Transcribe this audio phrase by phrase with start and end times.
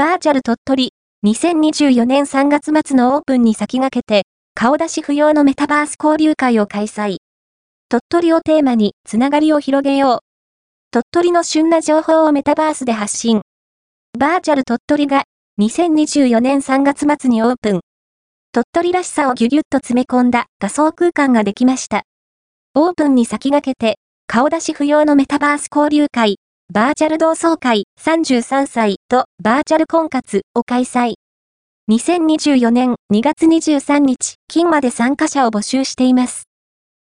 [0.00, 0.92] バーチャル鳥取、
[1.26, 7.18] 2024年3月末のオープンに先駆けて、顔出し不要のメタバース交流会を開催。
[7.90, 10.18] 鳥取をテーマにつながりを広げよう。
[10.90, 13.42] 鳥取の旬な情報をメタバースで発信。
[14.18, 15.24] バーチャル鳥取が
[15.60, 17.80] 2024年3月末にオープン。
[18.52, 22.04] 鳥取らしさをギュギュッと詰め込んだ仮想空間ができました。
[22.74, 26.38] オープンに先駆けて、顔出し不要のメタバース交流会、
[26.72, 31.14] バーチャル同窓会33歳とバーチャル婚活を開催。
[31.90, 36.44] 2024年2月23日、金まで参加者を募集しています。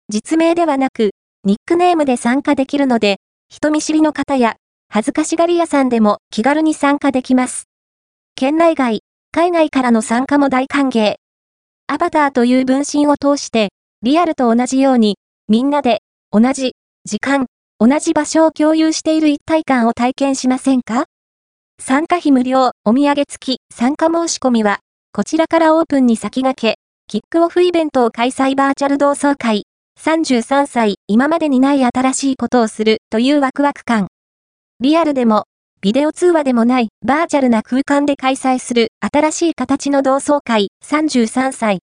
[0.10, 1.12] 実名ではなく、
[1.46, 4.58] ニックネームで参加できるので、人見知りの方や、
[4.90, 7.70] 恥ずかしがり屋さんでも気軽に参加できます。
[8.36, 9.00] 県内外、
[9.32, 11.16] 海外からの参加も大歓迎。
[11.88, 13.70] アバターという分身を通して、
[14.02, 15.16] リアルと同じように、
[15.48, 16.02] みんなで、
[16.34, 16.74] 同じ、
[17.06, 17.46] 時間、
[17.80, 21.06] 同じ場所を共有している一体感を体験しませんか？
[21.80, 24.80] 参加費無料、お土産付き、参加申し込みは、
[25.12, 29.64] こちらからオープンに先駆け、キックオフイベントを開催バーチャル同窓会、
[30.00, 34.08] 33歳、今までにない新しいことをするというワクワク感。
[34.80, 35.46] リアルでも、
[35.82, 41.80] ビデオ通話でもないバーチャルな空間で開催する新しい形の同窓会、33歳。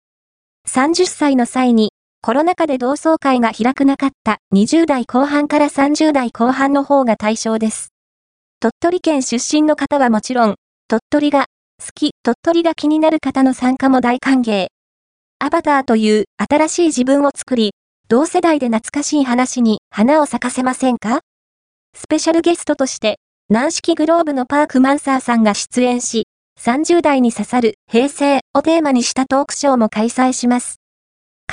[0.69, 7.93] 30歳の際にコロナ禍で同窓会が開くなかった20代後半から30代後半の方が対象です。
[8.59, 10.55] 鳥取県出身の方はもちろん、
[10.89, 11.47] 鳥取が
[11.79, 14.67] 好き、鳥取が気になる方の参加も大歓迎。
[15.39, 17.75] アバターという新しい自分を作り、
[18.09, 21.21] 同世代で懐かしい話に花を咲かせませんか？
[21.95, 23.19] スペシャルゲストとして、
[23.51, 26.27] 軟式グローブのパークマンサーさんが出演し、
[26.59, 30.81] 30代に刺さる平成をテーマにしたトークショーも開催します。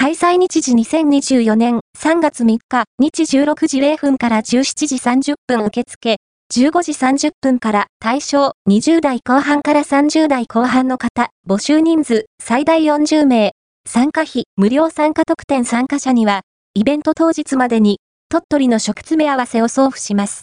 [0.04, 6.18] 開催日時2024年3月3日、日16時0分から17時30分受付、
[6.54, 13.54] 15時30分から対象20代後半から30代後半の方、募集人数最大40名、
[13.88, 16.42] 参加費無料参加特典参加者には、
[16.74, 20.42] イベント当日までに、鳥取の食詰め合わせを送付します。